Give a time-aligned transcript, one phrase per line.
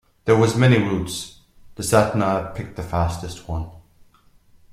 [0.25, 1.41] There were many routes,
[1.75, 3.69] the sat-nav picked the fastest one.